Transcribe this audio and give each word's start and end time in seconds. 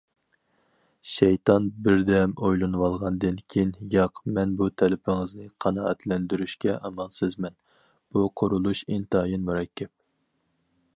شەيتان 1.15 1.67
بىر 1.87 1.99
دەم 2.07 2.33
ئويلىنىۋالغاندىن 2.47 3.37
كېيىن:- 3.55 3.91
ياق، 3.97 4.23
بۇ 4.63 4.71
تەلىپىڭىزنى 4.83 5.47
قانائەتلەندۈرۈشكە 5.67 6.79
ئامالسىزمەن، 6.81 7.59
بۇ 8.11 8.29
قۇرۇلۇش 8.43 8.87
ئىنتايىن 8.95 9.49
مۇرەككەپ. 9.53 9.97